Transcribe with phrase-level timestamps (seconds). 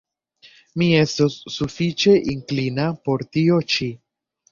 [0.81, 3.91] Mi estus sufiĉe inklina por tio ĉi.